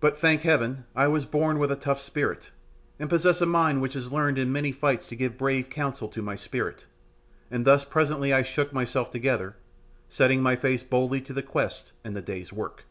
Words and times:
But, 0.00 0.18
thank 0.18 0.42
Heaven, 0.42 0.86
I 0.96 1.06
was 1.06 1.24
born 1.24 1.60
with 1.60 1.70
a 1.70 1.76
tough 1.76 2.00
spirit, 2.00 2.50
and 2.98 3.08
possess 3.08 3.40
a 3.40 3.46
mind 3.46 3.80
which 3.80 3.94
has 3.94 4.10
learned 4.12 4.36
in 4.36 4.50
many 4.50 4.72
fights 4.72 5.08
to 5.08 5.14
give 5.14 5.38
brave 5.38 5.70
counsel 5.70 6.08
to 6.08 6.20
my 6.20 6.34
spirit, 6.34 6.86
and 7.48 7.64
thus 7.64 7.84
presently 7.84 8.32
I 8.32 8.42
shook 8.42 8.72
myself 8.72 9.12
together, 9.12 9.54
setting 10.08 10.42
my 10.42 10.56
face 10.56 10.82
boldly 10.82 11.20
to 11.20 11.32
the 11.32 11.44
quest 11.44 11.92
and 12.02 12.16
the 12.16 12.20
day's 12.22 12.52
work. 12.52 12.86